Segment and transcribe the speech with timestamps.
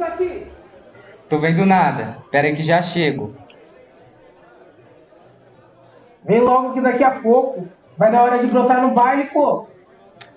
[0.00, 0.46] isso aqui?
[1.28, 2.18] Tô vendo nada.
[2.30, 3.34] Pera aí que já chego.
[6.24, 9.66] Vem logo que daqui a pouco vai dar hora de brotar no baile, pô.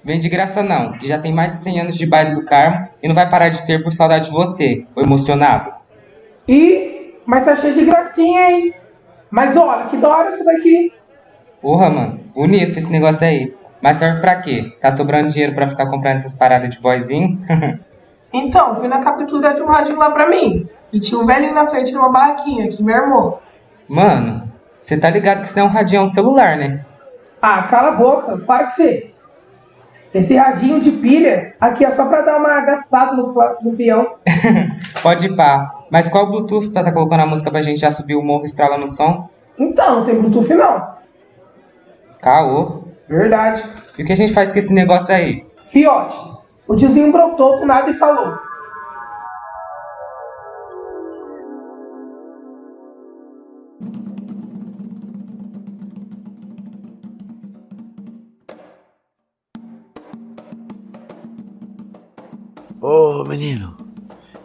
[0.04, 2.90] Vem de graça não, que já tem mais de 100 anos de baile do Carmo
[3.02, 5.72] e não vai parar de ter por saudade de você, o emocionado.
[6.48, 8.74] E, mas tá cheio de gracinha, hein?
[9.32, 10.94] Mas olha, que da hora isso daqui.
[11.62, 13.56] Porra, mano, bonito esse negócio aí.
[13.82, 14.74] Mas serve pra quê?
[14.82, 17.40] Tá sobrando dinheiro pra ficar comprando essas paradas de boyzinho?
[18.34, 20.68] Então, fui na captura de um radinho lá pra mim.
[20.92, 23.42] E tinha um velhinho na frente numa barraquinha que me armou.
[23.88, 26.84] Mano, você tá ligado que isso não é um radião celular, né?
[27.42, 29.14] Ah, cala a boca, para que você.
[30.14, 33.34] Esse radinho de pilha aqui é só pra dar uma gastada no,
[33.64, 34.16] no peão.
[35.02, 35.84] Pode ir pá.
[35.92, 38.46] Mas qual o Bluetooth pra tá colocando a música pra gente já subir o morro
[38.46, 39.30] estrala no som?
[39.58, 40.94] Então, não tem Bluetooth não.
[42.22, 42.84] Caô.
[43.08, 43.64] Verdade.
[43.98, 45.46] E o que a gente faz com esse negócio aí?
[45.64, 46.18] Fiote,
[46.68, 48.38] o tiozinho brotou do nada e falou.
[62.82, 63.78] Ô menino,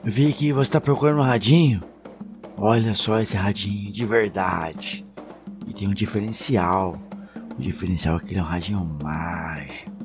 [0.04, 1.80] eu vi que você tá procurando um radinho.
[2.56, 5.04] Olha só esse radinho de verdade.
[5.66, 6.94] E tem um diferencial.
[7.58, 9.97] O diferencial é que ele é um radinho mágico.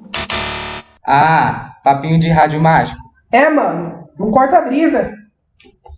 [1.06, 3.02] Ah, papinho de rádio mágico.
[3.32, 5.14] É, mano, não corta a brisa.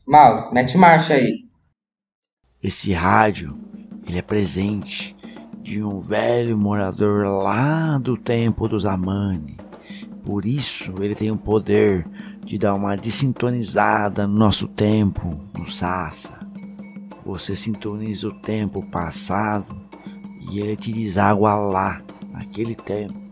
[0.08, 1.46] Mouse, mete marcha aí.
[2.64, 3.58] Esse rádio,
[4.08, 5.16] ele é presente
[5.62, 9.58] de um velho morador lá do tempo dos Amani.
[10.24, 12.08] Por isso ele tem o poder
[12.44, 16.40] de dar uma desintonizada no nosso tempo, no Sassa.
[17.26, 19.76] Você sintoniza o tempo passado
[20.52, 23.25] e ele te deságua lá, naquele tempo.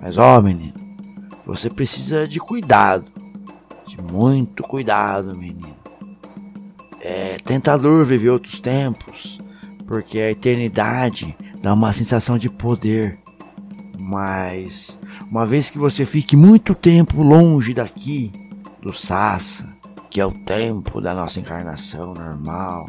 [0.00, 0.74] Mas ó, menino,
[1.46, 3.10] você precisa de cuidado,
[3.86, 5.76] de muito cuidado, menino.
[7.00, 9.38] É tentador viver outros tempos,
[9.86, 13.18] porque a eternidade dá uma sensação de poder.
[13.98, 14.98] Mas
[15.30, 18.32] uma vez que você fique muito tempo longe daqui,
[18.80, 19.68] do Sassa,
[20.10, 22.88] que é o tempo da nossa encarnação normal,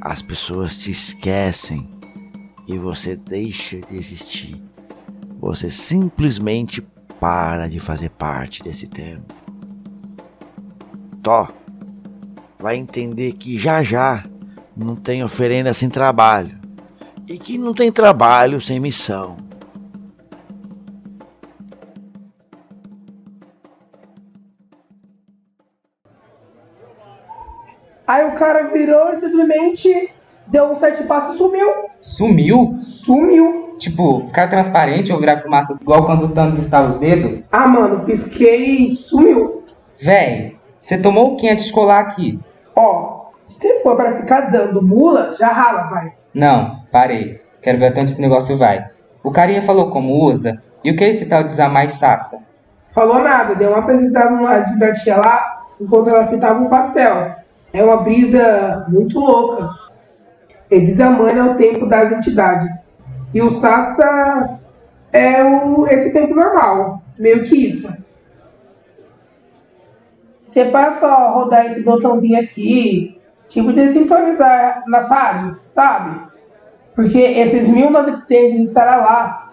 [0.00, 1.88] as pessoas te esquecem
[2.66, 4.62] e você deixa de existir.
[5.48, 6.86] Você simplesmente
[7.18, 9.34] para de fazer parte desse tempo.
[11.22, 11.48] Tó,
[12.58, 14.24] vai entender que já já
[14.76, 16.54] não tem oferenda sem trabalho
[17.26, 19.38] e que não tem trabalho sem missão.
[28.06, 30.10] Aí o cara virou e simplesmente
[30.46, 31.68] deu um sete passos e sumiu.
[32.02, 32.76] Sumiu?
[32.78, 33.67] Sumiu.
[33.78, 37.44] Tipo, ficar transparente ou virar fumaça igual quando o Thanos estala os dedos?
[37.52, 39.64] Ah, mano, pisquei e sumiu.
[40.00, 42.38] Véi, você tomou o que antes de colar aqui?
[42.76, 46.12] Ó, se for pra ficar dando mula, já rala, vai.
[46.34, 47.40] Não, parei.
[47.62, 48.84] Quero ver até onde esse negócio vai.
[49.22, 50.62] O carinha falou como usa.
[50.82, 52.38] E o que é esse tal de usar mais sassa?
[52.90, 57.34] Falou nada, deu uma apresentada no lado da tia lá, enquanto ela fitava um pastel.
[57.72, 59.70] É uma brisa muito louca.
[60.70, 62.87] Examana é o tempo das entidades.
[63.32, 64.58] E o Sassa
[65.12, 67.02] é o, esse tempo normal.
[67.18, 67.92] Meio que isso.
[70.44, 76.20] Você passa a rodar esse botãozinho aqui, tipo de sintonizar na rádio, sabe?
[76.94, 79.48] Porque esses 1900 estará lá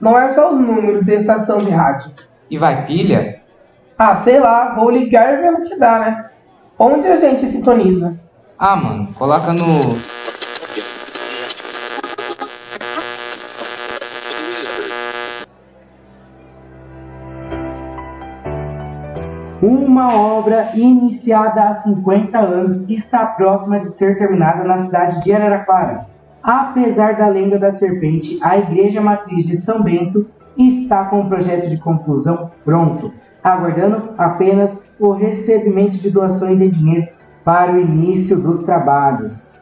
[0.00, 2.12] não é só os números da estação de rádio.
[2.50, 3.42] E vai pilha?
[3.98, 6.30] Ah, sei lá, vou ligar e ver o que dá, né?
[6.78, 8.18] Onde a gente sintoniza?
[8.56, 9.98] Ah, mano, coloca no.
[19.60, 26.06] Uma obra iniciada há 50 anos está próxima de ser terminada na cidade de Araraquara.
[26.40, 31.68] Apesar da lenda da serpente, a Igreja Matriz de São Bento está com o projeto
[31.68, 33.12] de conclusão pronto,
[33.42, 37.08] aguardando apenas o recebimento de doações em dinheiro
[37.44, 39.58] para o início dos trabalhos.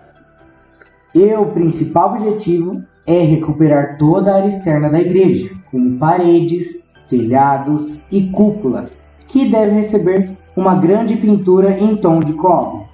[1.14, 8.02] E o principal objetivo é recuperar toda a área externa da igreja, como paredes, telhados
[8.10, 8.90] e cúpula,
[9.28, 12.86] que deve receber uma grande pintura em tom de cobre.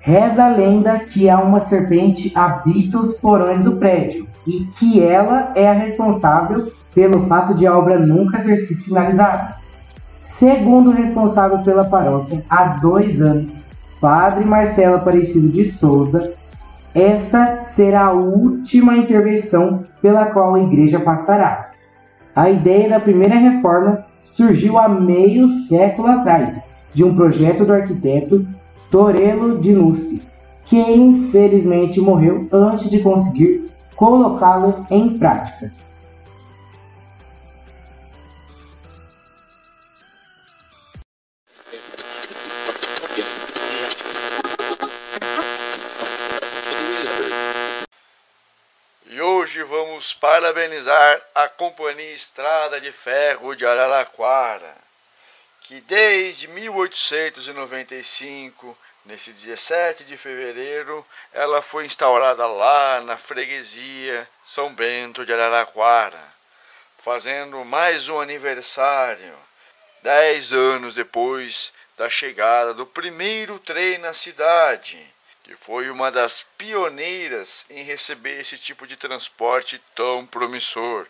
[0.00, 5.52] Reza a lenda que há uma serpente habita os porões do prédio e que ela
[5.54, 9.56] é a responsável pelo fato de a obra nunca ter sido finalizada.
[10.22, 13.64] Segundo o responsável pela paróquia, há dois anos,
[14.00, 16.34] Padre Marcelo Aparecido de Souza,
[16.94, 21.70] esta será a última intervenção pela qual a igreja passará.
[22.34, 28.46] A ideia da primeira reforma surgiu há meio século atrás de um projeto do arquiteto
[28.90, 30.22] Torello Dinucci,
[30.64, 35.72] que infelizmente morreu antes de conseguir colocá-lo em prática.
[49.60, 54.74] Hoje vamos parabenizar a Companhia Estrada de Ferro de Araraquara,
[55.60, 65.26] que desde 1895, nesse 17 de fevereiro, ela foi instaurada lá na freguesia São Bento
[65.26, 66.24] de Araraquara,
[66.96, 69.36] fazendo mais um aniversário,
[70.02, 75.06] dez anos depois da chegada do primeiro trem na cidade
[75.50, 81.08] que foi uma das pioneiras em receber esse tipo de transporte tão promissor.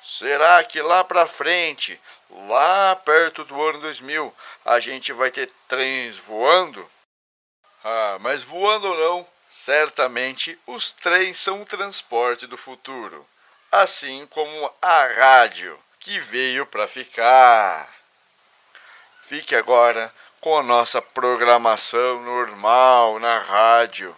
[0.00, 2.00] Será que lá para frente,
[2.30, 4.32] lá perto do ano 2000,
[4.64, 6.88] a gente vai ter trens voando?
[7.82, 13.26] Ah, mas voando ou não, certamente os trens são o transporte do futuro,
[13.72, 17.92] assim como a rádio, que veio para ficar.
[19.22, 24.10] Fique agora com a nossa programação normal na rádio.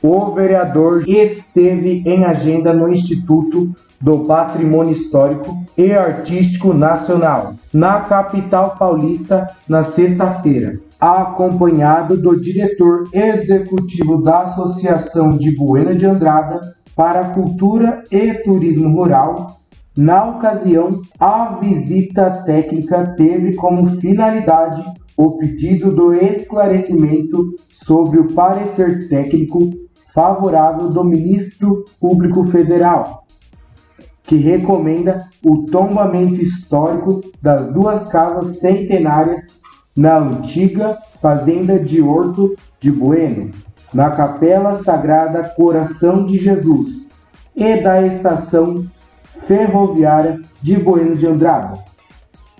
[0.00, 8.76] O vereador esteve em agenda no Instituto do Patrimônio Histórico e Artístico Nacional, na capital
[8.78, 16.60] paulista, na sexta-feira, acompanhado do diretor executivo da Associação de Buena de Andrada,
[16.98, 19.60] para Cultura e Turismo Rural.
[19.96, 24.82] Na ocasião, a visita técnica teve como finalidade
[25.16, 29.70] o pedido do esclarecimento sobre o parecer técnico
[30.12, 33.24] favorável do Ministro Público Federal,
[34.24, 39.60] que recomenda o tombamento histórico das duas casas centenárias
[39.96, 43.52] na antiga Fazenda de Horto de Bueno,
[43.92, 47.08] na Capela Sagrada Coração de Jesus
[47.56, 48.84] e da Estação
[49.46, 51.78] Ferroviária de Bueno de Andrada,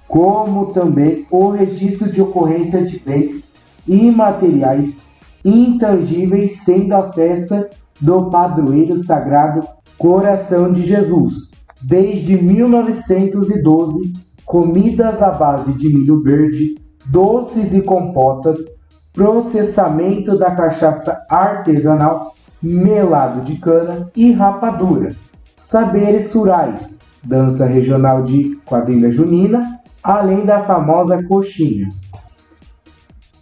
[0.06, 3.52] como também o registro de ocorrência de bens
[3.86, 4.98] imateriais
[5.44, 7.68] intangíveis, sendo a festa
[8.00, 9.66] do padroeiro sagrado
[9.96, 11.50] Coração de Jesus.
[11.82, 14.12] Desde 1912,
[14.44, 16.74] comidas à base de milho verde,
[17.06, 18.56] doces e compotas
[19.12, 25.14] processamento da cachaça artesanal, melado de cana e rapadura,
[25.56, 31.88] saberes surais, dança regional de quadrilha junina, além da famosa coxinha.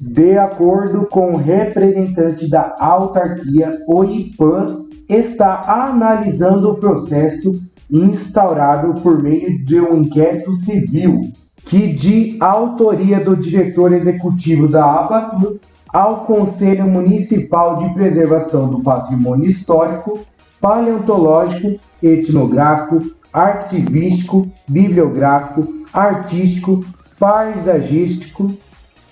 [0.00, 7.52] De acordo com o representante da autarquia, o IPAN está analisando o processo
[7.90, 11.32] instaurado por meio de um inquérito civil
[11.66, 15.58] que de autoria do diretor executivo da Abatur
[15.92, 20.20] ao Conselho Municipal de Preservação do Patrimônio Histórico,
[20.60, 23.02] Paleontológico, Etnográfico,
[23.32, 26.84] Arquivístico, Bibliográfico, Artístico,
[27.18, 28.56] Paisagístico,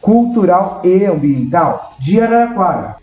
[0.01, 2.97] Cultural e Ambiental de Araraquara,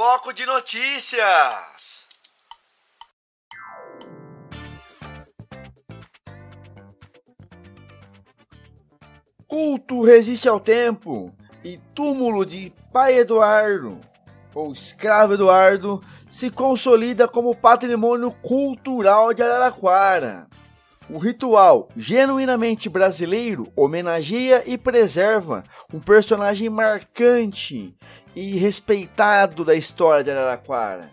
[0.00, 2.08] Bloco de notícias.
[9.46, 14.00] Culto resiste ao tempo e túmulo de Pai Eduardo,
[14.54, 20.48] ou Escravo Eduardo, se consolida como patrimônio cultural de Araraquara.
[21.10, 27.96] O ritual, genuinamente brasileiro, homenageia e preserva um personagem marcante
[28.34, 31.10] e respeitado da história de Araraquara.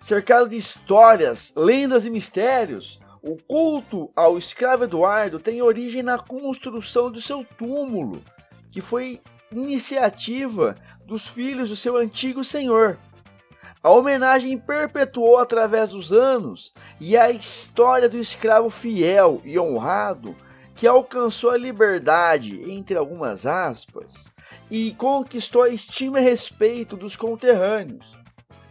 [0.00, 7.10] Cercado de histórias, lendas e mistérios, o culto ao escravo Eduardo tem origem na construção
[7.10, 8.22] do seu túmulo,
[8.70, 9.20] que foi
[9.50, 12.98] iniciativa dos filhos do seu antigo senhor.
[13.82, 20.36] A homenagem perpetuou através dos anos e a história do escravo fiel e honrado
[20.74, 24.30] que alcançou a liberdade, entre algumas aspas,
[24.70, 28.16] e conquistou a estima e respeito dos conterrâneos.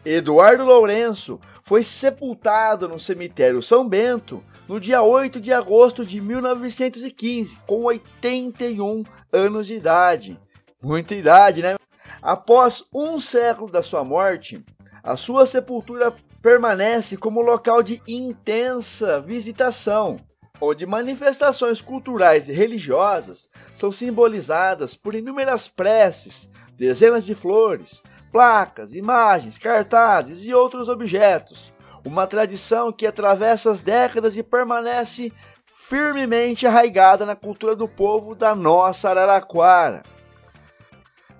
[0.06, 7.58] Eduardo Lourenço foi sepultado no cemitério São Bento no dia 8 de agosto de 1915,
[7.68, 10.40] com 81 anos de idade.
[10.82, 11.76] Muita idade, né?
[12.22, 14.64] Após um século da sua morte,
[15.02, 20.18] a sua sepultura permanece como local de intensa visitação,
[20.66, 28.02] onde manifestações culturais e religiosas são simbolizadas por inúmeras preces, dezenas de flores,
[28.32, 31.74] placas, imagens, cartazes e outros objetos.
[32.06, 35.34] Uma tradição que atravessa as décadas e permanece
[35.66, 40.02] firmemente arraigada na cultura do povo da nossa Araraquara.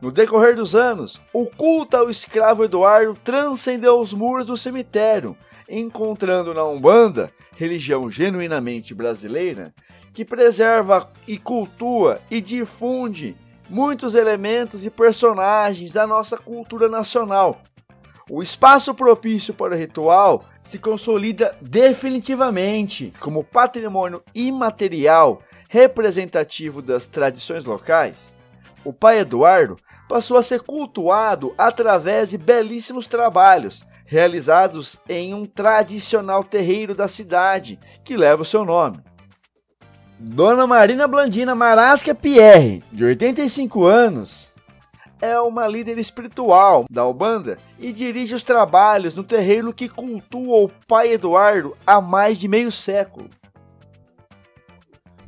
[0.02, 5.38] No decorrer dos anos, o culto ao escravo Eduardo transcendeu os muros do cemitério,
[5.70, 9.74] encontrando na Umbanda, religião genuinamente brasileira,
[10.14, 13.36] que preserva e cultua e difunde
[13.70, 17.62] muitos elementos e personagens da nossa cultura nacional.
[18.30, 27.66] O espaço propício para o ritual se consolida definitivamente como patrimônio imaterial representativo das tradições
[27.66, 28.36] locais.
[28.86, 36.44] O pai Eduardo passou a ser cultuado através de belíssimos trabalhos realizados em um tradicional
[36.44, 39.00] terreiro da cidade que leva o seu nome.
[40.20, 44.54] Dona Marina Blandina Marasca Pierre, de 85 anos,
[45.22, 50.70] é uma líder espiritual da Ubanda e dirige os trabalhos no terreiro que cultua o
[50.88, 53.30] pai Eduardo há mais de meio século.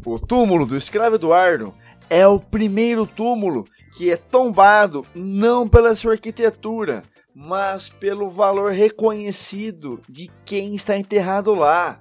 [0.06, 1.74] O túmulo do escravo Eduardo
[2.10, 3.66] é o primeiro túmulo
[3.96, 7.02] que é tombado não pela sua arquitetura,
[7.36, 12.00] mas pelo valor reconhecido de quem está enterrado lá.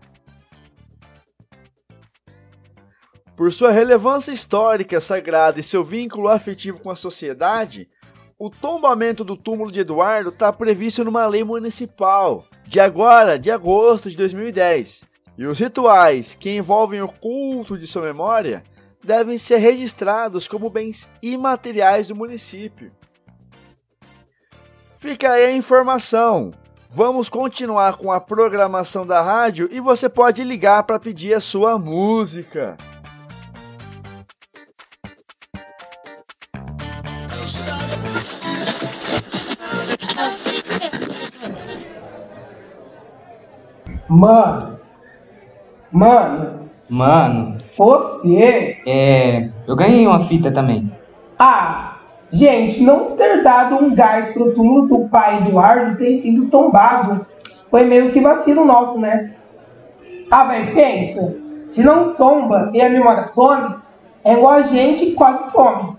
[3.37, 7.89] Por sua relevância histórica, sagrada e seu vínculo afetivo com a sociedade,
[8.39, 14.09] o tombamento do túmulo de Eduardo está previsto numa lei municipal de agora, de agosto
[14.09, 15.03] de 2010.
[15.37, 18.63] E os rituais que envolvem o culto de sua memória
[19.03, 22.93] devem ser registrados como bens imateriais do município.
[25.05, 26.51] Fica aí a informação.
[26.89, 31.79] Vamos continuar com a programação da rádio e você pode ligar para pedir a sua
[31.79, 32.79] música.
[44.09, 44.81] Mano,
[45.93, 48.81] mano, Mano, você.
[48.87, 49.51] é.
[49.67, 50.91] Eu ganhei uma fita também.
[52.31, 57.27] Gente, não ter dado um gás pro túmulo do pai Eduardo ter sido tombado
[57.71, 59.35] foi meio que vacilo nosso, né?
[60.31, 61.37] Ah, velho, pensa.
[61.67, 63.77] Se não tomba e a memória some,
[64.23, 65.97] é igual a gente quase some.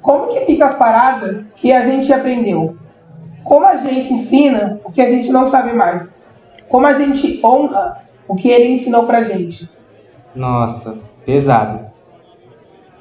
[0.00, 2.76] Como que fica as paradas que a gente aprendeu?
[3.44, 6.18] Como a gente ensina o que a gente não sabe mais?
[6.68, 9.70] Como a gente honra o que ele ensinou pra gente?
[10.34, 11.86] Nossa, pesado.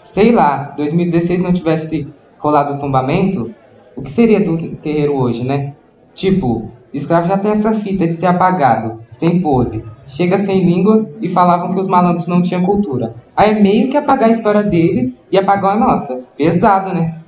[0.03, 3.53] Sei lá, 2016 não tivesse rolado o tombamento,
[3.95, 5.74] o que seria do terreiro hoje, né?
[6.13, 11.29] Tipo, escravo já tem essa fita de ser apagado, sem pose, chega sem língua e
[11.29, 13.15] falavam que os malandros não tinham cultura.
[13.36, 16.21] Aí é meio que apagar a história deles e apagar a nossa.
[16.36, 17.19] Pesado, né?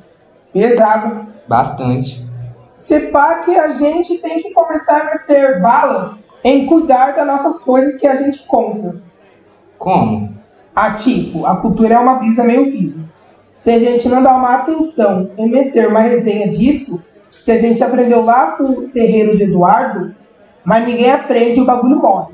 [0.52, 1.28] Pesado.
[1.48, 2.28] Bastante.
[2.76, 7.60] Se pá que a gente tem que começar a meter bala em cuidar das nossas
[7.60, 9.02] coisas que a gente conta.
[9.78, 10.34] Como?
[10.76, 13.13] Ah, tipo, a cultura é uma brisa meio vida.
[13.64, 17.02] Se a gente não dá uma atenção em meter uma resenha disso,
[17.46, 20.14] que a gente aprendeu lá com o terreiro de Eduardo,
[20.66, 22.34] mas ninguém aprende e o bagulho morre.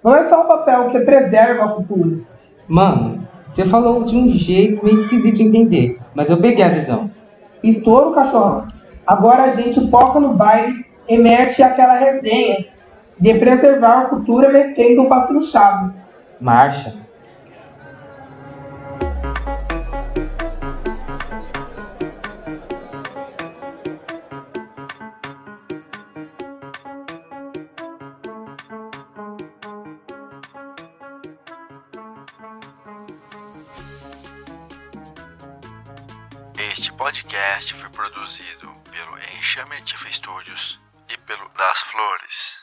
[0.00, 2.20] Não é só o papel que preserva a cultura.
[2.68, 7.10] Mano, você falou de um jeito meio esquisito de entender, mas eu peguei a visão.
[7.64, 8.68] Estouro, cachorrão.
[9.04, 12.66] Agora a gente foca no baile e mete aquela resenha
[13.18, 15.90] de preservar a cultura metendo o passinho chave.
[16.40, 16.94] Marcha.
[36.80, 42.59] Este podcast foi produzido pelo Enxame Tifa Studios e pelo Das Flores.